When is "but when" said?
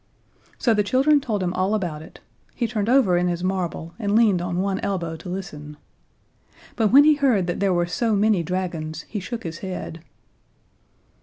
6.75-7.03